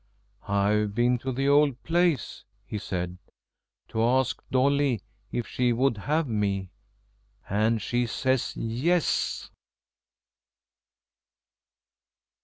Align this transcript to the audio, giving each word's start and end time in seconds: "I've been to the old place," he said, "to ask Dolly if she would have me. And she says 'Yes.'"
"I've 0.47 0.95
been 0.95 1.19
to 1.19 1.31
the 1.31 1.47
old 1.47 1.83
place," 1.83 2.43
he 2.65 2.79
said, 2.79 3.19
"to 3.89 4.01
ask 4.03 4.41
Dolly 4.49 5.03
if 5.31 5.45
she 5.47 5.73
would 5.73 5.95
have 5.95 6.27
me. 6.27 6.71
And 7.47 7.79
she 7.79 8.07
says 8.07 8.57
'Yes.'" 8.57 9.51